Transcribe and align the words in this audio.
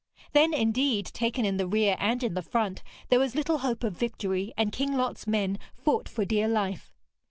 Then, 0.33 0.51
indeed, 0.51 1.05
taken 1.05 1.45
in 1.45 1.57
the 1.57 1.67
rear 1.67 1.95
and 1.99 2.23
in 2.23 2.33
the 2.33 2.41
front, 2.41 2.81
there 3.09 3.19
was 3.19 3.35
little 3.35 3.59
hope 3.59 3.83
of 3.83 3.93
victory, 3.99 4.51
and 4.57 4.71
King 4.71 4.97
Lot's 4.97 5.27
men 5.27 5.59
fought 5.77 6.09
for 6.09 6.25
dear 6.25 6.47
life. 6.47 6.91